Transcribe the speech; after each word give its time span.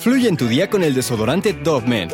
Fluye 0.00 0.30
en 0.30 0.38
tu 0.38 0.48
día 0.48 0.70
con 0.70 0.82
el 0.82 0.94
desodorante 0.94 1.52
Dove 1.52 1.86
Men, 1.86 2.08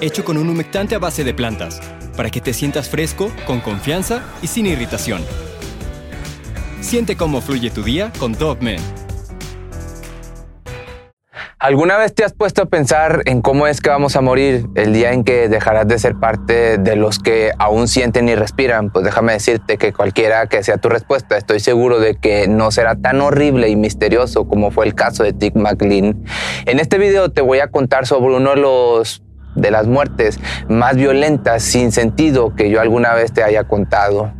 hecho 0.00 0.24
con 0.24 0.38
un 0.38 0.48
humectante 0.48 0.94
a 0.94 0.98
base 0.98 1.22
de 1.22 1.34
plantas, 1.34 1.78
para 2.16 2.30
que 2.30 2.40
te 2.40 2.54
sientas 2.54 2.88
fresco, 2.88 3.30
con 3.46 3.60
confianza 3.60 4.24
y 4.40 4.46
sin 4.46 4.64
irritación. 4.64 5.22
Siente 6.80 7.16
cómo 7.18 7.42
fluye 7.42 7.68
tu 7.68 7.82
día 7.82 8.10
con 8.18 8.32
Dove 8.32 8.62
Men. 8.62 8.99
¿Alguna 11.62 11.98
vez 11.98 12.14
te 12.14 12.24
has 12.24 12.32
puesto 12.32 12.62
a 12.62 12.66
pensar 12.66 13.20
en 13.26 13.42
cómo 13.42 13.66
es 13.66 13.82
que 13.82 13.90
vamos 13.90 14.16
a 14.16 14.22
morir 14.22 14.70
el 14.76 14.94
día 14.94 15.12
en 15.12 15.24
que 15.24 15.46
dejarás 15.46 15.86
de 15.86 15.98
ser 15.98 16.14
parte 16.14 16.78
de 16.78 16.96
los 16.96 17.18
que 17.18 17.52
aún 17.58 17.86
sienten 17.86 18.30
y 18.30 18.34
respiran? 18.34 18.88
Pues 18.88 19.04
déjame 19.04 19.34
decirte 19.34 19.76
que 19.76 19.92
cualquiera 19.92 20.46
que 20.46 20.62
sea 20.62 20.78
tu 20.78 20.88
respuesta, 20.88 21.36
estoy 21.36 21.60
seguro 21.60 22.00
de 22.00 22.16
que 22.16 22.48
no 22.48 22.70
será 22.70 22.94
tan 22.96 23.20
horrible 23.20 23.68
y 23.68 23.76
misterioso 23.76 24.48
como 24.48 24.70
fue 24.70 24.86
el 24.86 24.94
caso 24.94 25.22
de 25.22 25.34
Tick 25.34 25.54
McLean. 25.54 26.24
En 26.64 26.80
este 26.80 26.96
video 26.96 27.30
te 27.30 27.42
voy 27.42 27.58
a 27.58 27.66
contar 27.66 28.06
sobre 28.06 28.34
uno 28.36 28.54
de 28.54 28.56
los 28.56 29.22
de 29.54 29.70
las 29.70 29.86
muertes 29.86 30.40
más 30.70 30.96
violentas 30.96 31.62
sin 31.62 31.92
sentido 31.92 32.54
que 32.54 32.70
yo 32.70 32.80
alguna 32.80 33.12
vez 33.12 33.34
te 33.34 33.42
haya 33.42 33.64
contado. 33.64 34.32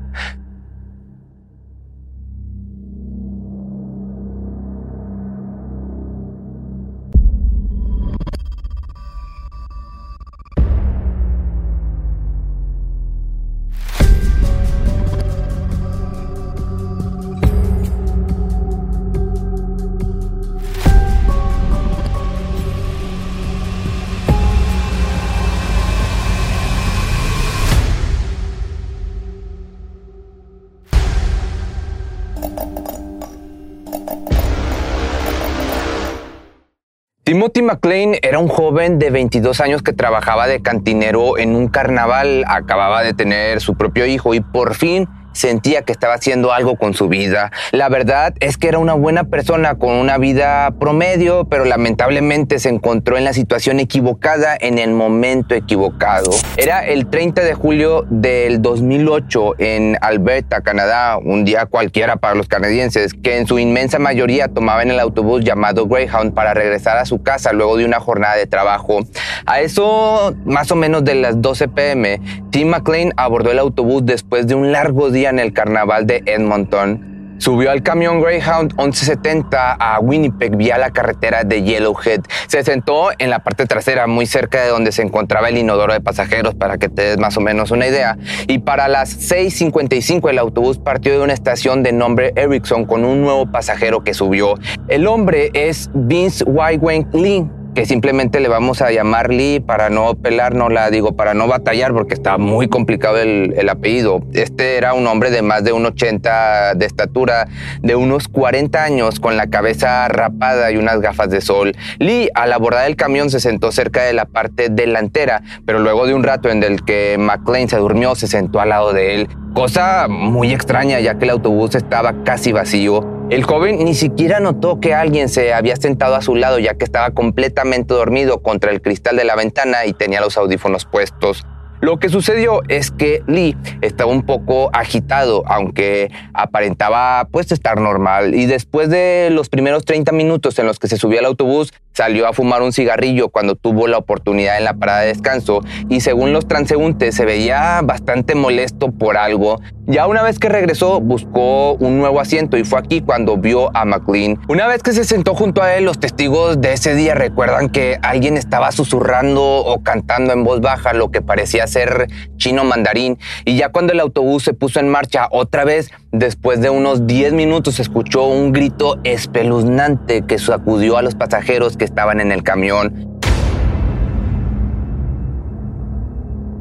Timothy 37.30 37.62
McLean 37.62 38.16
era 38.22 38.40
un 38.40 38.48
joven 38.48 38.98
de 38.98 39.08
22 39.10 39.60
años 39.60 39.82
que 39.84 39.92
trabajaba 39.92 40.48
de 40.48 40.62
cantinero 40.62 41.38
en 41.38 41.54
un 41.54 41.68
carnaval, 41.68 42.42
acababa 42.48 43.04
de 43.04 43.14
tener 43.14 43.60
su 43.60 43.76
propio 43.76 44.04
hijo 44.04 44.34
y 44.34 44.40
por 44.40 44.74
fin 44.74 45.08
sentía 45.40 45.82
que 45.82 45.92
estaba 45.92 46.14
haciendo 46.14 46.52
algo 46.52 46.76
con 46.76 46.92
su 46.92 47.08
vida. 47.08 47.50
La 47.72 47.88
verdad 47.88 48.34
es 48.40 48.58
que 48.58 48.68
era 48.68 48.78
una 48.78 48.92
buena 48.92 49.24
persona 49.24 49.76
con 49.76 49.92
una 49.92 50.18
vida 50.18 50.70
promedio, 50.78 51.46
pero 51.46 51.64
lamentablemente 51.64 52.58
se 52.58 52.68
encontró 52.68 53.16
en 53.16 53.24
la 53.24 53.32
situación 53.32 53.80
equivocada 53.80 54.56
en 54.60 54.78
el 54.78 54.92
momento 54.92 55.54
equivocado. 55.54 56.30
Era 56.56 56.84
el 56.86 57.06
30 57.06 57.42
de 57.42 57.54
julio 57.54 58.04
del 58.10 58.60
2008 58.60 59.54
en 59.58 59.96
Alberta, 60.02 60.60
Canadá, 60.60 61.16
un 61.16 61.44
día 61.44 61.64
cualquiera 61.64 62.16
para 62.16 62.34
los 62.34 62.46
canadienses, 62.46 63.14
que 63.14 63.38
en 63.38 63.46
su 63.46 63.58
inmensa 63.58 63.98
mayoría 63.98 64.48
tomaban 64.48 64.90
el 64.90 65.00
autobús 65.00 65.42
llamado 65.42 65.86
Greyhound 65.86 66.34
para 66.34 66.52
regresar 66.52 66.98
a 66.98 67.06
su 67.06 67.22
casa 67.22 67.52
luego 67.52 67.78
de 67.78 67.86
una 67.86 67.98
jornada 67.98 68.36
de 68.36 68.46
trabajo. 68.46 69.00
A 69.46 69.60
eso 69.60 70.34
más 70.44 70.70
o 70.70 70.76
menos 70.76 71.02
de 71.02 71.14
las 71.14 71.40
12 71.40 71.68
pm, 71.68 72.20
Tim 72.50 72.68
McLean 72.68 73.12
abordó 73.16 73.50
el 73.50 73.58
autobús 73.58 74.04
después 74.04 74.46
de 74.46 74.54
un 74.54 74.72
largo 74.72 75.10
día 75.10 75.29
en 75.30 75.38
el 75.38 75.52
carnaval 75.52 76.06
de 76.06 76.22
Edmonton. 76.26 77.10
Subió 77.40 77.70
al 77.70 77.82
camión 77.82 78.20
Greyhound 78.20 78.74
1170 78.76 79.72
a 79.72 79.98
Winnipeg 80.00 80.56
vía 80.56 80.76
la 80.76 80.90
carretera 80.90 81.42
de 81.42 81.62
Yellowhead. 81.62 82.20
Se 82.48 82.62
sentó 82.62 83.08
en 83.18 83.30
la 83.30 83.38
parte 83.38 83.64
trasera, 83.64 84.06
muy 84.06 84.26
cerca 84.26 84.60
de 84.60 84.68
donde 84.68 84.92
se 84.92 85.00
encontraba 85.00 85.48
el 85.48 85.56
inodoro 85.56 85.94
de 85.94 86.02
pasajeros, 86.02 86.54
para 86.54 86.76
que 86.76 86.90
te 86.90 87.00
des 87.00 87.18
más 87.18 87.38
o 87.38 87.40
menos 87.40 87.70
una 87.70 87.86
idea. 87.86 88.18
Y 88.46 88.58
para 88.58 88.88
las 88.88 89.30
6.55 89.30 90.28
el 90.28 90.38
autobús 90.38 90.76
partió 90.76 91.12
de 91.12 91.24
una 91.24 91.32
estación 91.32 91.82
de 91.82 91.92
nombre 91.92 92.34
Erickson 92.36 92.84
con 92.84 93.06
un 93.06 93.22
nuevo 93.22 93.50
pasajero 93.50 94.04
que 94.04 94.12
subió. 94.12 94.56
El 94.88 95.06
hombre 95.06 95.50
es 95.54 95.88
Vince 95.94 96.44
Waiwen 96.44 97.08
Lee 97.14 97.46
que 97.74 97.86
simplemente 97.86 98.40
le 98.40 98.48
vamos 98.48 98.82
a 98.82 98.90
llamar 98.90 99.32
Lee 99.32 99.60
para 99.60 99.90
no 99.90 100.14
pelar, 100.14 100.54
no 100.54 100.68
la 100.68 100.90
digo, 100.90 101.12
para 101.16 101.34
no 101.34 101.46
batallar, 101.46 101.92
porque 101.92 102.14
está 102.14 102.38
muy 102.38 102.68
complicado 102.68 103.18
el, 103.18 103.54
el, 103.56 103.68
apellido. 103.68 104.22
Este 104.32 104.76
era 104.76 104.94
un 104.94 105.06
hombre 105.06 105.30
de 105.30 105.42
más 105.42 105.64
de 105.64 105.72
1,80 105.72 106.74
de 106.74 106.86
estatura, 106.86 107.48
de 107.80 107.94
unos 107.94 108.28
40 108.28 108.82
años, 108.82 109.20
con 109.20 109.36
la 109.36 109.48
cabeza 109.48 110.08
rapada 110.08 110.70
y 110.72 110.76
unas 110.76 111.00
gafas 111.00 111.30
de 111.30 111.40
sol. 111.40 111.72
Lee, 111.98 112.28
al 112.34 112.52
abordar 112.52 112.86
el 112.86 112.96
camión, 112.96 113.30
se 113.30 113.40
sentó 113.40 113.72
cerca 113.72 114.02
de 114.02 114.12
la 114.12 114.24
parte 114.24 114.68
delantera, 114.68 115.42
pero 115.64 115.78
luego 115.78 116.06
de 116.06 116.14
un 116.14 116.22
rato 116.22 116.48
en 116.48 116.62
el 116.62 116.84
que 116.84 117.16
McLean 117.18 117.68
se 117.68 117.76
durmió, 117.76 118.14
se 118.14 118.26
sentó 118.26 118.60
al 118.60 118.70
lado 118.70 118.92
de 118.92 119.14
él. 119.14 119.28
Cosa 119.54 120.06
muy 120.08 120.52
extraña, 120.52 121.00
ya 121.00 121.18
que 121.18 121.24
el 121.24 121.30
autobús 121.30 121.74
estaba 121.74 122.24
casi 122.24 122.52
vacío. 122.52 123.19
El 123.30 123.44
joven 123.44 123.84
ni 123.84 123.94
siquiera 123.94 124.40
notó 124.40 124.80
que 124.80 124.92
alguien 124.92 125.28
se 125.28 125.54
había 125.54 125.76
sentado 125.76 126.16
a 126.16 126.20
su 126.20 126.34
lado 126.34 126.58
ya 126.58 126.74
que 126.74 126.84
estaba 126.84 127.12
completamente 127.12 127.94
dormido 127.94 128.42
contra 128.42 128.72
el 128.72 128.82
cristal 128.82 129.16
de 129.16 129.22
la 129.22 129.36
ventana 129.36 129.86
y 129.86 129.92
tenía 129.92 130.20
los 130.20 130.36
audífonos 130.36 130.84
puestos. 130.84 131.46
Lo 131.80 131.98
que 131.98 132.08
sucedió 132.08 132.60
es 132.68 132.90
que 132.90 133.22
Lee 133.28 133.56
estaba 133.82 134.10
un 134.10 134.24
poco 134.26 134.68
agitado, 134.74 135.44
aunque 135.46 136.10
aparentaba 136.34 137.26
pues 137.30 137.52
estar 137.52 137.80
normal. 137.80 138.34
Y 138.34 138.46
después 138.46 138.90
de 138.90 139.28
los 139.30 139.48
primeros 139.48 139.84
30 139.84 140.12
minutos 140.12 140.58
en 140.58 140.66
los 140.66 140.78
que 140.78 140.88
se 140.88 140.98
subió 140.98 141.20
al 141.20 141.24
autobús, 141.24 141.72
salió 141.92 142.26
a 142.26 142.32
fumar 142.32 142.62
un 142.62 142.72
cigarrillo 142.72 143.28
cuando 143.28 143.54
tuvo 143.54 143.86
la 143.86 143.96
oportunidad 143.96 144.58
en 144.58 144.64
la 144.64 144.74
parada 144.74 145.00
de 145.00 145.08
descanso 145.08 145.62
y 145.88 146.00
según 146.00 146.32
los 146.32 146.46
transeúntes 146.46 147.14
se 147.14 147.24
veía 147.24 147.80
bastante 147.82 148.34
molesto 148.34 148.90
por 148.90 149.16
algo. 149.16 149.60
Ya 149.90 150.06
una 150.06 150.22
vez 150.22 150.38
que 150.38 150.48
regresó 150.48 151.00
buscó 151.00 151.72
un 151.74 151.98
nuevo 151.98 152.20
asiento 152.20 152.56
y 152.56 152.62
fue 152.62 152.78
aquí 152.78 153.00
cuando 153.00 153.36
vio 153.36 153.76
a 153.76 153.84
McLean. 153.84 154.38
Una 154.46 154.68
vez 154.68 154.84
que 154.84 154.92
se 154.92 155.02
sentó 155.02 155.34
junto 155.34 155.64
a 155.64 155.74
él, 155.74 155.84
los 155.84 155.98
testigos 155.98 156.60
de 156.60 156.74
ese 156.74 156.94
día 156.94 157.16
recuerdan 157.16 157.70
que 157.70 157.98
alguien 158.02 158.36
estaba 158.36 158.70
susurrando 158.70 159.42
o 159.42 159.82
cantando 159.82 160.32
en 160.32 160.44
voz 160.44 160.60
baja 160.60 160.92
lo 160.92 161.10
que 161.10 161.22
parecía 161.22 161.66
ser 161.66 162.06
chino 162.36 162.62
mandarín 162.62 163.18
y 163.44 163.56
ya 163.56 163.70
cuando 163.70 163.92
el 163.92 163.98
autobús 163.98 164.44
se 164.44 164.54
puso 164.54 164.78
en 164.78 164.88
marcha 164.88 165.26
otra 165.32 165.64
vez, 165.64 165.90
después 166.12 166.60
de 166.60 166.70
unos 166.70 167.08
10 167.08 167.32
minutos 167.32 167.80
escuchó 167.80 168.28
un 168.28 168.52
grito 168.52 169.00
espeluznante 169.02 170.22
que 170.22 170.38
sacudió 170.38 170.98
a 170.98 171.02
los 171.02 171.16
pasajeros 171.16 171.76
que 171.76 171.84
estaban 171.84 172.20
en 172.20 172.30
el 172.30 172.44
camión. 172.44 173.09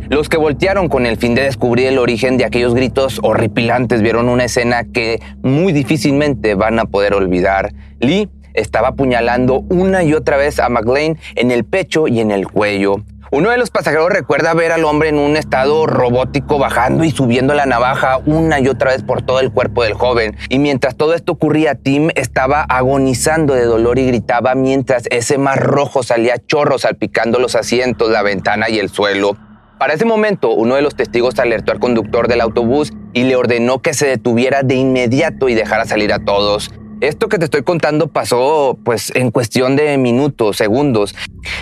Los 0.09 0.27
que 0.27 0.37
voltearon 0.37 0.89
con 0.89 1.05
el 1.05 1.17
fin 1.17 1.35
de 1.35 1.43
descubrir 1.43 1.85
el 1.85 1.99
origen 1.99 2.37
de 2.37 2.45
aquellos 2.45 2.73
gritos 2.73 3.19
horripilantes 3.21 4.01
vieron 4.01 4.27
una 4.27 4.45
escena 4.45 4.83
que 4.83 5.21
muy 5.43 5.71
difícilmente 5.71 6.55
van 6.55 6.79
a 6.79 6.85
poder 6.85 7.13
olvidar. 7.13 7.73
Lee 7.99 8.27
estaba 8.55 8.87
apuñalando 8.87 9.59
una 9.69 10.03
y 10.03 10.15
otra 10.15 10.37
vez 10.37 10.59
a 10.59 10.67
McLean 10.67 11.19
en 11.35 11.51
el 11.51 11.63
pecho 11.63 12.07
y 12.07 12.21
en 12.21 12.31
el 12.31 12.47
cuello. 12.47 12.95
Uno 13.31 13.51
de 13.51 13.59
los 13.59 13.69
pasajeros 13.69 14.09
recuerda 14.09 14.55
ver 14.55 14.71
al 14.71 14.83
hombre 14.83 15.09
en 15.09 15.19
un 15.19 15.37
estado 15.37 15.85
robótico 15.85 16.57
bajando 16.57 17.03
y 17.03 17.11
subiendo 17.11 17.53
la 17.53 17.67
navaja 17.67 18.17
una 18.25 18.59
y 18.59 18.67
otra 18.67 18.89
vez 18.89 19.03
por 19.03 19.21
todo 19.21 19.39
el 19.39 19.51
cuerpo 19.51 19.83
del 19.83 19.93
joven. 19.93 20.35
Y 20.49 20.57
mientras 20.57 20.95
todo 20.95 21.13
esto 21.13 21.33
ocurría, 21.33 21.75
Tim 21.75 22.09
estaba 22.15 22.63
agonizando 22.63 23.53
de 23.53 23.65
dolor 23.65 23.99
y 23.99 24.07
gritaba 24.07 24.55
mientras 24.55 25.03
ese 25.11 25.37
mar 25.37 25.59
rojo 25.59 26.01
salía 26.01 26.39
chorros 26.43 26.81
salpicando 26.81 27.37
los 27.37 27.55
asientos, 27.55 28.09
la 28.09 28.23
ventana 28.23 28.71
y 28.71 28.79
el 28.79 28.89
suelo. 28.89 29.37
Para 29.79 29.93
ese 29.93 30.03
momento, 30.03 30.51
uno 30.51 30.75
de 30.75 30.81
los 30.81 30.93
testigos 30.95 31.39
alertó 31.39 31.71
al 31.71 31.79
conductor 31.79 32.27
del 32.27 32.41
autobús 32.41 32.91
y 33.13 33.23
le 33.23 33.37
ordenó 33.37 33.81
que 33.81 33.93
se 33.93 34.07
detuviera 34.07 34.61
de 34.61 34.75
inmediato 34.75 35.47
y 35.47 35.55
dejara 35.55 35.85
salir 35.85 36.11
a 36.11 36.19
todos. 36.19 36.69
Esto 36.99 37.29
que 37.29 37.37
te 37.37 37.45
estoy 37.45 37.63
contando 37.63 38.07
pasó 38.07 38.77
pues 38.83 39.09
en 39.15 39.31
cuestión 39.31 39.77
de 39.77 39.97
minutos, 39.97 40.57
segundos. 40.57 41.15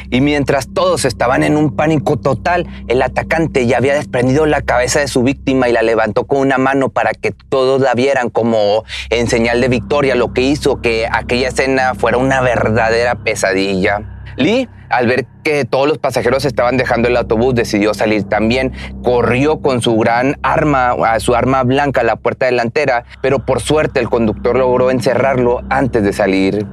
Y 0.09 0.21
mientras 0.21 0.73
todos 0.73 1.05
estaban 1.05 1.43
en 1.43 1.57
un 1.57 1.75
pánico 1.75 2.17
total, 2.17 2.65
el 2.87 3.03
atacante 3.03 3.67
ya 3.67 3.77
había 3.77 3.93
desprendido 3.93 4.47
la 4.47 4.63
cabeza 4.63 4.99
de 4.99 5.07
su 5.07 5.21
víctima 5.21 5.69
y 5.69 5.73
la 5.73 5.83
levantó 5.83 6.25
con 6.25 6.39
una 6.39 6.57
mano 6.57 6.89
para 6.89 7.11
que 7.11 7.35
todos 7.49 7.81
la 7.81 7.93
vieran 7.93 8.31
como 8.31 8.83
en 9.11 9.27
señal 9.27 9.61
de 9.61 9.67
victoria, 9.67 10.15
lo 10.15 10.33
que 10.33 10.41
hizo 10.41 10.81
que 10.81 11.07
aquella 11.11 11.49
escena 11.49 11.93
fuera 11.93 12.17
una 12.17 12.41
verdadera 12.41 13.23
pesadilla. 13.23 14.23
Lee, 14.37 14.67
al 14.89 15.07
ver 15.07 15.25
que 15.43 15.65
todos 15.65 15.87
los 15.87 15.97
pasajeros 15.97 16.45
estaban 16.45 16.77
dejando 16.77 17.07
el 17.07 17.17
autobús, 17.17 17.55
decidió 17.55 17.93
salir 17.93 18.23
también. 18.23 18.73
Corrió 19.03 19.61
con 19.61 19.81
su 19.81 19.97
gran 19.97 20.37
arma, 20.43 20.95
su 21.19 21.35
arma 21.35 21.63
blanca 21.63 22.01
a 22.01 22.03
la 22.03 22.15
puerta 22.15 22.45
delantera, 22.45 23.05
pero 23.21 23.45
por 23.45 23.61
suerte 23.61 23.99
el 23.99 24.09
conductor 24.09 24.57
logró 24.57 24.91
encerrarlo 24.91 25.61
antes 25.69 26.03
de 26.03 26.13
salir. 26.13 26.65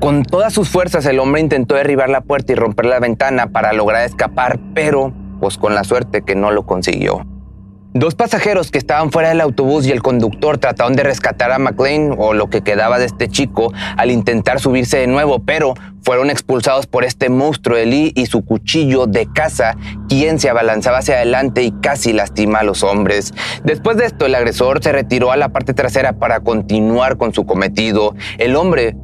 Con 0.00 0.24
todas 0.24 0.52
sus 0.52 0.70
fuerzas 0.70 1.04
el 1.06 1.18
hombre 1.18 1.42
intentó 1.42 1.74
derribar 1.74 2.08
la 2.08 2.22
puerta 2.22 2.52
y 2.52 2.54
romper 2.54 2.86
la 2.86 3.00
ventana 3.00 3.48
para 3.48 3.72
lograr 3.72 4.04
escapar, 4.04 4.58
pero 4.74 5.12
pues 5.40 5.58
con 5.58 5.74
la 5.74 5.84
suerte 5.84 6.22
que 6.22 6.34
no 6.34 6.50
lo 6.50 6.64
consiguió. 6.64 7.26
Dos 7.92 8.14
pasajeros 8.14 8.70
que 8.70 8.78
estaban 8.78 9.10
fuera 9.10 9.30
del 9.30 9.40
autobús 9.40 9.84
y 9.84 9.90
el 9.90 10.00
conductor 10.00 10.58
trataron 10.58 10.94
de 10.94 11.02
rescatar 11.02 11.50
a 11.50 11.58
McLean 11.58 12.14
o 12.16 12.34
lo 12.34 12.48
que 12.48 12.62
quedaba 12.62 13.00
de 13.00 13.06
este 13.06 13.26
chico 13.26 13.72
al 13.96 14.12
intentar 14.12 14.60
subirse 14.60 14.98
de 14.98 15.08
nuevo, 15.08 15.40
pero 15.40 15.74
fueron 16.04 16.30
expulsados 16.30 16.86
por 16.86 17.02
este 17.02 17.28
monstruo 17.30 17.76
Lee 17.78 18.12
y 18.14 18.26
su 18.26 18.44
cuchillo 18.44 19.06
de 19.06 19.26
caza, 19.32 19.74
quien 20.08 20.38
se 20.38 20.48
abalanzaba 20.48 20.98
hacia 20.98 21.16
adelante 21.16 21.64
y 21.64 21.72
casi 21.72 22.12
lastima 22.12 22.60
a 22.60 22.62
los 22.62 22.84
hombres. 22.84 23.34
Después 23.64 23.96
de 23.96 24.06
esto, 24.06 24.24
el 24.24 24.36
agresor 24.36 24.80
se 24.84 24.92
retiró 24.92 25.32
a 25.32 25.36
la 25.36 25.48
parte 25.48 25.74
trasera 25.74 26.12
para 26.12 26.40
continuar 26.40 27.16
con 27.16 27.34
su 27.34 27.44
cometido. 27.44 28.14
El 28.38 28.54
hombre 28.54 28.94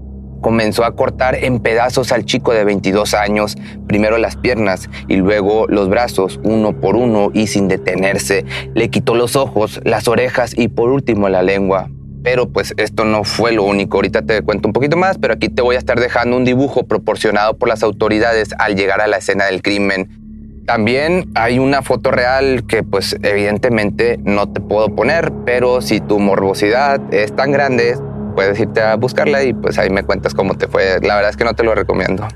comenzó 0.40 0.84
a 0.84 0.94
cortar 0.94 1.36
en 1.36 1.60
pedazos 1.60 2.12
al 2.12 2.24
chico 2.24 2.52
de 2.52 2.64
22 2.64 3.14
años, 3.14 3.56
primero 3.86 4.18
las 4.18 4.36
piernas 4.36 4.88
y 5.08 5.16
luego 5.16 5.66
los 5.68 5.88
brazos, 5.88 6.40
uno 6.44 6.80
por 6.80 6.96
uno 6.96 7.30
y 7.32 7.46
sin 7.46 7.68
detenerse. 7.68 8.44
Le 8.74 8.88
quitó 8.90 9.14
los 9.14 9.36
ojos, 9.36 9.80
las 9.84 10.08
orejas 10.08 10.54
y 10.56 10.68
por 10.68 10.90
último 10.90 11.28
la 11.28 11.42
lengua. 11.42 11.88
Pero 12.22 12.48
pues 12.48 12.74
esto 12.76 13.04
no 13.04 13.22
fue 13.22 13.52
lo 13.52 13.62
único. 13.62 13.98
Ahorita 13.98 14.22
te 14.22 14.42
cuento 14.42 14.68
un 14.68 14.72
poquito 14.72 14.96
más, 14.96 15.16
pero 15.18 15.34
aquí 15.34 15.48
te 15.48 15.62
voy 15.62 15.76
a 15.76 15.78
estar 15.78 16.00
dejando 16.00 16.36
un 16.36 16.44
dibujo 16.44 16.82
proporcionado 16.84 17.56
por 17.56 17.68
las 17.68 17.82
autoridades 17.82 18.50
al 18.58 18.74
llegar 18.74 19.00
a 19.00 19.06
la 19.06 19.18
escena 19.18 19.46
del 19.46 19.62
crimen. 19.62 20.26
También 20.66 21.30
hay 21.36 21.60
una 21.60 21.82
foto 21.82 22.10
real 22.10 22.64
que 22.66 22.82
pues 22.82 23.16
evidentemente 23.22 24.18
no 24.24 24.48
te 24.52 24.60
puedo 24.60 24.88
poner, 24.88 25.32
pero 25.44 25.80
si 25.80 26.00
tu 26.00 26.18
morbosidad 26.18 27.00
es 27.14 27.34
tan 27.36 27.52
grande, 27.52 27.94
puedes 28.36 28.60
irte 28.60 28.80
a 28.80 28.94
buscarla 28.94 29.42
y 29.42 29.52
pues 29.52 29.78
ahí 29.78 29.90
me 29.90 30.04
cuentas 30.04 30.34
cómo 30.34 30.56
te 30.56 30.68
fue. 30.68 31.00
La 31.00 31.16
verdad 31.16 31.30
es 31.30 31.36
que 31.36 31.44
no 31.44 31.54
te 31.54 31.64
lo 31.64 31.74
recomiendo. 31.74 32.28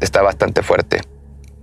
Está 0.00 0.22
bastante 0.22 0.62
fuerte. 0.62 1.00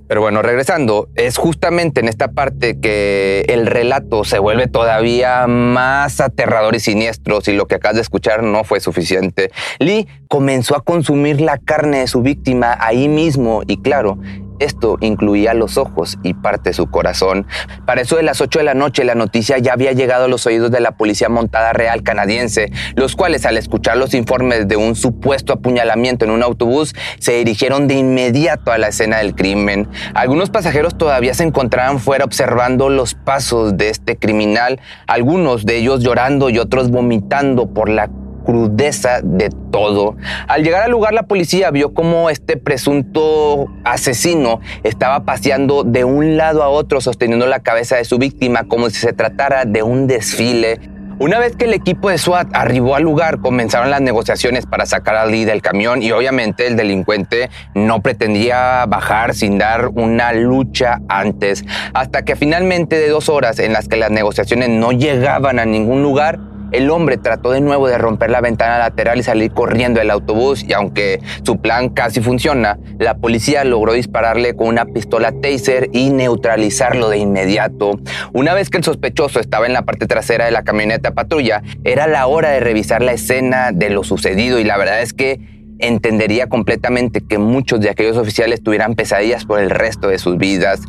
Pero 0.09 0.21
bueno, 0.21 0.41
regresando, 0.41 1.07
es 1.13 1.37
justamente 1.37 1.99
en 1.99 2.07
esta 2.07 2.31
parte 2.31 2.79
que 2.79 3.45
el 3.47 3.67
relato 3.67 4.23
se 4.23 4.39
vuelve 4.39 4.65
todavía 4.65 5.45
más 5.45 6.19
aterrador 6.19 6.75
y 6.75 6.79
siniestro 6.79 7.41
si 7.41 7.53
lo 7.53 7.67
que 7.67 7.75
acabas 7.75 7.95
de 7.97 8.01
escuchar 8.01 8.41
no 8.41 8.63
fue 8.63 8.79
suficiente. 8.79 9.51
Lee 9.77 10.07
comenzó 10.27 10.75
a 10.75 10.81
consumir 10.81 11.41
la 11.41 11.59
carne 11.59 11.99
de 11.99 12.07
su 12.07 12.23
víctima 12.23 12.75
ahí 12.79 13.07
mismo 13.07 13.61
y 13.67 13.83
claro, 13.83 14.17
esto 14.59 14.97
incluía 15.01 15.53
los 15.53 15.77
ojos 15.77 16.17
y 16.23 16.33
parte 16.33 16.69
de 16.69 16.73
su 16.73 16.87
corazón. 16.87 17.47
Para 17.85 18.01
eso 18.01 18.15
de 18.15 18.23
las 18.23 18.41
8 18.41 18.59
de 18.59 18.65
la 18.65 18.73
noche 18.73 19.03
la 19.03 19.15
noticia 19.15 19.57
ya 19.57 19.73
había 19.73 19.91
llegado 19.91 20.25
a 20.25 20.27
los 20.27 20.45
oídos 20.45 20.71
de 20.71 20.79
la 20.79 20.91
Policía 20.91 21.29
Montada 21.29 21.73
Real 21.73 22.03
canadiense, 22.03 22.71
los 22.95 23.15
cuales 23.15 23.45
al 23.45 23.57
escuchar 23.57 23.97
los 23.97 24.13
informes 24.13 24.67
de 24.67 24.75
un 24.75 24.95
supuesto 24.95 25.53
apuñalamiento 25.53 26.25
en 26.25 26.31
un 26.31 26.43
autobús 26.43 26.93
se 27.19 27.33
dirigieron 27.33 27.87
de 27.87 27.95
inmediato 27.95 28.71
a 28.71 28.77
la 28.77 28.89
escena 28.89 29.17
del 29.17 29.35
crimen. 29.35 29.87
Algunos 30.13 30.49
pasajeros 30.49 30.97
todavía 30.97 31.33
se 31.33 31.43
encontraban 31.43 31.99
fuera 31.99 32.25
observando 32.25 32.89
los 32.89 33.13
pasos 33.13 33.77
de 33.77 33.89
este 33.89 34.17
criminal, 34.17 34.79
algunos 35.07 35.65
de 35.65 35.77
ellos 35.77 36.03
llorando 36.03 36.49
y 36.49 36.59
otros 36.59 36.89
vomitando 36.89 37.73
por 37.73 37.89
la 37.89 38.09
crudeza 38.49 39.21
de 39.21 39.51
todo. 39.71 40.15
Al 40.47 40.63
llegar 40.63 40.81
al 40.81 40.89
lugar, 40.89 41.13
la 41.13 41.23
policía 41.23 41.69
vio 41.69 41.93
cómo 41.93 42.31
este 42.31 42.57
presunto 42.57 43.67
asesino 43.83 44.59
estaba 44.81 45.23
paseando 45.23 45.83
de 45.83 46.03
un 46.03 46.35
lado 46.35 46.63
a 46.63 46.69
otro 46.69 46.99
sosteniendo 46.99 47.45
la 47.45 47.59
cabeza 47.59 47.97
de 47.97 48.05
su 48.05 48.17
víctima 48.17 48.63
como 48.63 48.89
si 48.89 48.95
se 48.95 49.13
tratara 49.13 49.65
de 49.65 49.83
un 49.83 50.07
desfile. 50.07 50.79
Una 51.19 51.37
vez 51.37 51.55
que 51.55 51.65
el 51.65 51.75
equipo 51.75 52.09
de 52.09 52.17
SWAT 52.17 52.47
arribó 52.53 52.95
al 52.95 53.03
lugar, 53.03 53.39
comenzaron 53.39 53.91
las 53.91 54.01
negociaciones 54.01 54.65
para 54.65 54.87
sacar 54.87 55.15
a 55.15 55.27
Lee 55.27 55.45
del 55.45 55.61
camión 55.61 56.01
y 56.01 56.11
obviamente 56.11 56.65
el 56.65 56.75
delincuente 56.75 57.51
no 57.75 58.01
pretendía 58.01 58.83
bajar 58.87 59.35
sin 59.35 59.59
dar 59.59 59.89
una 59.89 60.33
lucha 60.33 61.01
antes, 61.07 61.65
hasta 61.93 62.23
que 62.25 62.35
finalmente 62.35 62.95
de 62.95 63.09
dos 63.09 63.29
horas 63.29 63.59
en 63.59 63.73
las 63.73 63.87
que 63.87 63.97
las 63.97 64.09
negociaciones 64.09 64.69
no 64.69 64.91
llegaban 64.91 65.59
a 65.59 65.65
ningún 65.65 66.01
lugar, 66.01 66.39
el 66.71 66.89
hombre 66.89 67.17
trató 67.17 67.51
de 67.51 67.61
nuevo 67.61 67.87
de 67.87 67.97
romper 67.97 68.29
la 68.29 68.41
ventana 68.41 68.77
lateral 68.77 69.19
y 69.19 69.23
salir 69.23 69.51
corriendo 69.51 69.99
del 69.99 70.11
autobús 70.11 70.63
y 70.63 70.73
aunque 70.73 71.19
su 71.43 71.59
plan 71.59 71.89
casi 71.89 72.21
funciona, 72.21 72.77
la 72.97 73.15
policía 73.15 73.63
logró 73.63 73.93
dispararle 73.93 74.55
con 74.55 74.67
una 74.67 74.85
pistola 74.85 75.31
taser 75.31 75.89
y 75.93 76.09
neutralizarlo 76.09 77.09
de 77.09 77.17
inmediato. 77.17 77.99
Una 78.33 78.53
vez 78.53 78.69
que 78.69 78.77
el 78.77 78.83
sospechoso 78.83 79.39
estaba 79.39 79.65
en 79.65 79.73
la 79.73 79.83
parte 79.83 80.07
trasera 80.07 80.45
de 80.45 80.51
la 80.51 80.63
camioneta 80.63 81.13
patrulla, 81.13 81.63
era 81.83 82.07
la 82.07 82.27
hora 82.27 82.49
de 82.49 82.59
revisar 82.59 83.01
la 83.01 83.13
escena 83.13 83.71
de 83.71 83.89
lo 83.89 84.03
sucedido 84.03 84.59
y 84.59 84.63
la 84.63 84.77
verdad 84.77 85.01
es 85.01 85.13
que 85.13 85.58
entendería 85.79 86.47
completamente 86.47 87.21
que 87.21 87.37
muchos 87.37 87.79
de 87.79 87.89
aquellos 87.89 88.17
oficiales 88.17 88.61
tuvieran 88.61 88.95
pesadillas 88.95 89.45
por 89.45 89.59
el 89.59 89.69
resto 89.69 90.07
de 90.07 90.19
sus 90.19 90.37
vidas. 90.37 90.81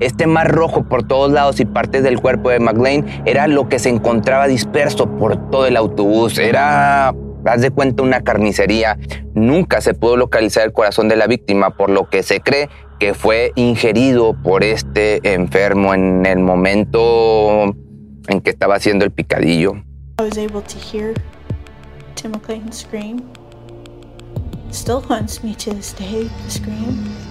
Este 0.00 0.26
mar 0.26 0.50
rojo 0.50 0.84
por 0.84 1.06
todos 1.06 1.30
lados 1.30 1.60
y 1.60 1.64
partes 1.64 2.02
del 2.02 2.20
cuerpo 2.20 2.50
de 2.50 2.60
McLean 2.60 3.06
era 3.26 3.46
lo 3.46 3.68
que 3.68 3.78
se 3.78 3.90
encontraba 3.90 4.46
disperso 4.48 5.16
por 5.18 5.50
todo 5.50 5.66
el 5.66 5.76
autobús. 5.76 6.38
Era, 6.38 7.14
haz 7.44 7.60
de 7.60 7.70
cuenta, 7.70 8.02
una 8.02 8.22
carnicería. 8.22 8.98
Nunca 9.34 9.80
se 9.80 9.94
pudo 9.94 10.16
localizar 10.16 10.64
el 10.64 10.72
corazón 10.72 11.08
de 11.08 11.16
la 11.16 11.26
víctima, 11.26 11.76
por 11.76 11.90
lo 11.90 12.08
que 12.08 12.22
se 12.22 12.40
cree 12.40 12.68
que 12.98 13.14
fue 13.14 13.52
ingerido 13.54 14.34
por 14.42 14.64
este 14.64 15.20
enfermo 15.34 15.94
en 15.94 16.26
el 16.26 16.40
momento 16.40 17.76
en 18.26 18.40
que 18.40 18.50
estaba 18.50 18.74
haciendo 18.74 19.04
el 19.04 19.12
picadillo. 19.12 19.74
Still 24.70 25.00
haunts 25.00 25.42
me 25.42 25.54
to 25.56 25.74
this 25.74 25.92
day, 25.92 26.24
the 26.24 26.50
scream. 26.50 27.27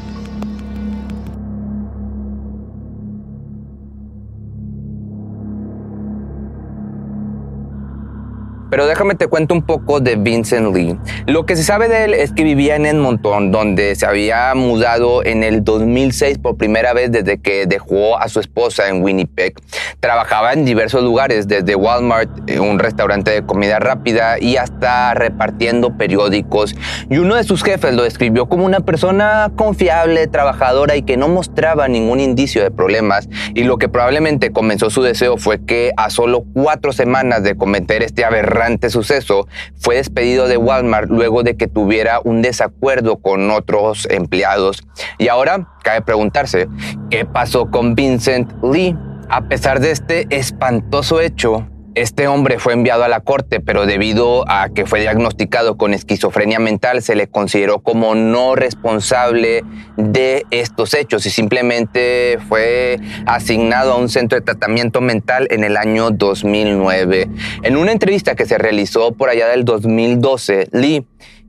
Pero 8.77 8.85
déjame 8.85 9.15
te 9.15 9.25
cuento 9.25 9.55
un 9.55 9.63
poco 9.63 10.01
de 10.01 10.17
Vincent 10.17 10.71
Lee. 10.75 10.99
Lo 11.25 11.47
que 11.47 11.55
se 11.55 11.63
sabe 11.63 11.87
de 11.87 12.03
él 12.03 12.13
es 12.13 12.31
que 12.31 12.43
vivía 12.43 12.75
en 12.75 12.85
Edmonton, 12.85 13.51
donde 13.51 13.95
se 13.95 14.05
había 14.05 14.53
mudado 14.53 15.25
en 15.25 15.41
el 15.41 15.63
2006 15.63 16.37
por 16.37 16.57
primera 16.57 16.93
vez 16.93 17.11
desde 17.11 17.39
que 17.39 17.65
dejó 17.65 18.19
a 18.19 18.29
su 18.29 18.39
esposa 18.39 18.87
en 18.87 19.01
Winnipeg. 19.01 19.55
Trabajaba 19.99 20.53
en 20.53 20.63
diversos 20.63 21.03
lugares, 21.03 21.47
desde 21.47 21.73
Walmart, 21.73 22.29
eh, 22.47 22.59
un 22.59 22.77
restaurante 22.77 23.31
de 23.31 23.43
comida 23.43 23.79
rápida, 23.79 24.37
y 24.39 24.57
hasta 24.57 25.15
repartiendo 25.15 25.97
periódicos. 25.97 26.75
Y 27.09 27.17
uno 27.17 27.33
de 27.33 27.45
sus 27.45 27.63
jefes 27.63 27.95
lo 27.95 28.03
describió 28.03 28.47
como 28.47 28.63
una 28.63 28.81
persona 28.81 29.51
confiable, 29.55 30.27
trabajadora 30.27 30.95
y 30.95 31.01
que 31.01 31.17
no 31.17 31.29
mostraba 31.29 31.87
ningún 31.87 32.19
indicio 32.19 32.61
de 32.61 32.69
problemas. 32.69 33.27
Y 33.55 33.63
lo 33.63 33.79
que 33.79 33.89
probablemente 33.89 34.51
comenzó 34.51 34.91
su 34.91 35.01
deseo 35.01 35.37
fue 35.37 35.65
que 35.65 35.93
a 35.97 36.11
solo 36.11 36.43
cuatro 36.53 36.93
semanas 36.93 37.41
de 37.41 37.57
cometer 37.57 38.03
este 38.03 38.23
aberrante 38.23 38.66
suceso, 38.89 39.47
fue 39.77 39.95
despedido 39.95 40.47
de 40.47 40.57
Walmart 40.57 41.09
luego 41.09 41.43
de 41.43 41.55
que 41.55 41.67
tuviera 41.67 42.19
un 42.23 42.41
desacuerdo 42.41 43.17
con 43.17 43.49
otros 43.51 44.07
empleados. 44.09 44.83
Y 45.17 45.29
ahora 45.29 45.67
cabe 45.83 46.01
preguntarse, 46.01 46.67
¿qué 47.09 47.25
pasó 47.25 47.71
con 47.71 47.95
Vincent 47.95 48.51
Lee? 48.63 48.95
A 49.29 49.47
pesar 49.47 49.79
de 49.79 49.91
este 49.91 50.27
espantoso 50.29 51.19
hecho, 51.19 51.67
este 51.97 52.27
hombre 52.27 52.59
fue 52.59 52.73
enviado 52.73 53.03
a 53.03 53.07
la 53.07 53.21
corte, 53.21 53.59
pero 53.59 53.87
debido 53.87 54.47
a 54.47 54.69
que 54.69 54.85
fue 54.85 54.99
diagnosticado 54.99 55.77
con 55.77 55.95
esquizofrenia 55.95 56.59
mental, 56.59 57.01
se 57.01 57.15
le 57.15 57.27
consideró 57.27 57.79
como 57.79 58.13
no 58.13 58.55
responsable 58.55 59.63
de 59.95 60.45
estos 60.51 60.93
hechos 60.93 61.25
y 61.25 61.31
simplemente 61.31 62.37
fue 62.47 62.99
asignado 63.25 63.93
a 63.93 63.97
un 63.97 64.09
centro 64.09 64.37
de 64.37 64.45
tratamiento 64.45 65.01
mental 65.01 65.47
en 65.49 65.63
el 65.63 65.75
año 65.75 66.11
2009. 66.11 67.29
En 67.63 67.77
una 67.77 67.91
entrevista 67.91 68.35
que 68.35 68.45
se 68.45 68.59
realizó 68.59 69.13
por 69.13 69.29
allá 69.29 69.47
del 69.47 69.65
2012, 69.65 70.69
Lee 70.73 71.05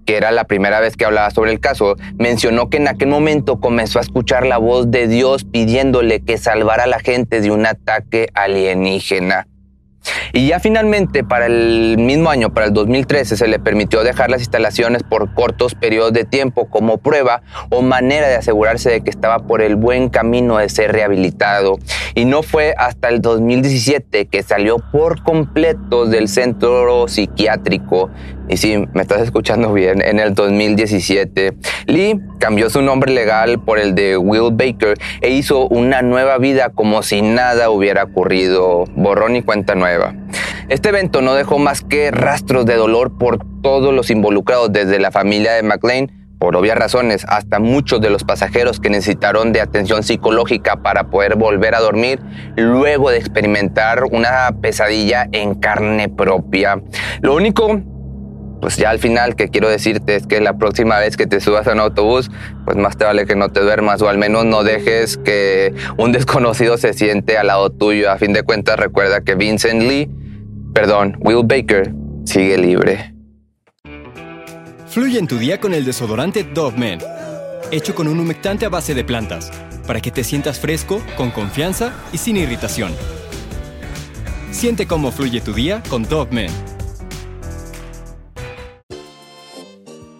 que 0.06 0.16
era 0.16 0.30
la 0.30 0.44
primera 0.44 0.80
vez 0.80 0.96
que 0.96 1.04
hablaba 1.04 1.30
sobre 1.30 1.52
el 1.52 1.60
caso, 1.60 1.96
mencionó 2.16 2.70
que 2.70 2.78
en 2.78 2.88
aquel 2.88 3.08
momento 3.08 3.60
comenzó 3.60 3.98
a 3.98 4.02
escuchar 4.02 4.46
la 4.46 4.56
voz 4.56 4.90
de 4.90 5.06
Dios 5.06 5.44
pidiéndole 5.44 6.20
que 6.20 6.38
salvara 6.38 6.84
a 6.84 6.86
la 6.86 6.98
gente 6.98 7.42
de 7.42 7.50
un 7.50 7.66
ataque 7.66 8.30
alienígena. 8.32 9.46
Y 10.32 10.48
ya 10.48 10.60
finalmente, 10.60 11.24
para 11.24 11.46
el 11.46 11.96
mismo 11.98 12.30
año, 12.30 12.52
para 12.52 12.66
el 12.66 12.72
2013, 12.72 13.36
se 13.36 13.48
le 13.48 13.58
permitió 13.58 14.02
dejar 14.02 14.30
las 14.30 14.40
instalaciones 14.40 15.02
por 15.02 15.34
cortos 15.34 15.74
periodos 15.74 16.12
de 16.12 16.24
tiempo 16.24 16.68
como 16.68 16.98
prueba 16.98 17.42
o 17.70 17.82
manera 17.82 18.28
de 18.28 18.36
asegurarse 18.36 18.90
de 18.90 19.00
que 19.00 19.10
estaba 19.10 19.40
por 19.40 19.62
el 19.62 19.76
buen 19.76 20.08
camino 20.08 20.58
de 20.58 20.68
ser 20.68 20.92
rehabilitado. 20.92 21.78
Y 22.14 22.24
no 22.24 22.42
fue 22.42 22.74
hasta 22.78 23.08
el 23.08 23.20
2017 23.20 24.26
que 24.26 24.42
salió 24.42 24.78
por 24.78 25.22
completo 25.22 26.06
del 26.06 26.28
centro 26.28 27.08
psiquiátrico 27.08 28.10
y 28.48 28.56
sí, 28.56 28.84
me 28.92 29.02
estás 29.02 29.20
escuchando 29.22 29.72
bien, 29.72 30.02
en 30.02 30.18
el 30.18 30.34
2017, 30.34 31.54
Lee 31.86 32.20
cambió 32.38 32.70
su 32.70 32.82
nombre 32.82 33.12
legal 33.12 33.62
por 33.62 33.78
el 33.78 33.94
de 33.94 34.16
Will 34.16 34.52
Baker 34.52 34.96
e 35.20 35.30
hizo 35.30 35.66
una 35.68 36.02
nueva 36.02 36.38
vida 36.38 36.70
como 36.70 37.02
si 37.02 37.22
nada 37.22 37.70
hubiera 37.70 38.04
ocurrido, 38.04 38.84
borrón 38.96 39.36
y 39.36 39.42
cuenta 39.42 39.74
nueva. 39.74 40.14
Este 40.68 40.90
evento 40.90 41.22
no 41.22 41.34
dejó 41.34 41.58
más 41.58 41.82
que 41.82 42.10
rastros 42.10 42.66
de 42.66 42.76
dolor 42.76 43.16
por 43.18 43.38
todos 43.62 43.92
los 43.94 44.10
involucrados, 44.10 44.72
desde 44.72 44.98
la 44.98 45.10
familia 45.10 45.52
de 45.52 45.62
McLean 45.62 46.10
por 46.38 46.54
obvias 46.56 46.78
razones, 46.78 47.26
hasta 47.28 47.58
muchos 47.58 48.00
de 48.00 48.10
los 48.10 48.22
pasajeros 48.22 48.78
que 48.78 48.90
necesitaron 48.90 49.52
de 49.52 49.60
atención 49.60 50.02
psicológica 50.02 50.76
para 50.76 51.10
poder 51.10 51.36
volver 51.36 51.74
a 51.74 51.80
dormir 51.80 52.20
luego 52.56 53.10
de 53.10 53.18
experimentar 53.18 54.04
una 54.04 54.54
pesadilla 54.60 55.28
en 55.32 55.56
carne 55.56 56.08
propia. 56.08 56.80
Lo 57.20 57.34
único 57.34 57.82
pues 58.60 58.76
ya 58.76 58.90
al 58.90 58.98
final 58.98 59.36
que 59.36 59.48
quiero 59.48 59.68
decirte 59.68 60.16
es 60.16 60.26
que 60.26 60.40
la 60.40 60.58
próxima 60.58 60.98
vez 60.98 61.16
que 61.16 61.26
te 61.26 61.40
subas 61.40 61.66
a 61.66 61.72
un 61.72 61.80
autobús, 61.80 62.30
pues 62.64 62.76
más 62.76 62.96
te 62.96 63.04
vale 63.04 63.26
que 63.26 63.36
no 63.36 63.48
te 63.50 63.60
duermas 63.60 64.02
o 64.02 64.08
al 64.08 64.18
menos 64.18 64.44
no 64.44 64.64
dejes 64.64 65.16
que 65.16 65.74
un 65.96 66.12
desconocido 66.18 66.76
se 66.78 66.92
siente 66.92 67.38
al 67.38 67.48
lado 67.48 67.70
tuyo. 67.70 68.10
A 68.10 68.18
fin 68.18 68.32
de 68.32 68.42
cuentas, 68.42 68.78
recuerda 68.78 69.20
que 69.20 69.34
Vincent 69.34 69.82
Lee, 69.82 70.10
perdón, 70.72 71.16
Will 71.20 71.44
Baker, 71.44 71.92
sigue 72.24 72.58
libre. 72.58 73.14
Fluye 74.86 75.18
en 75.18 75.26
tu 75.26 75.38
día 75.38 75.60
con 75.60 75.74
el 75.74 75.84
desodorante 75.84 76.44
Dove 76.44 76.78
Men, 76.78 77.00
hecho 77.70 77.94
con 77.94 78.08
un 78.08 78.18
humectante 78.18 78.64
a 78.64 78.70
base 78.70 78.94
de 78.94 79.04
plantas, 79.04 79.50
para 79.86 80.00
que 80.00 80.10
te 80.10 80.24
sientas 80.24 80.58
fresco, 80.58 81.02
con 81.16 81.30
confianza 81.30 81.92
y 82.12 82.18
sin 82.18 82.36
irritación. 82.36 82.92
Siente 84.50 84.86
cómo 84.86 85.12
fluye 85.12 85.40
tu 85.42 85.52
día 85.52 85.82
con 85.90 86.04
Dove 86.04 86.32
Men. 86.32 86.77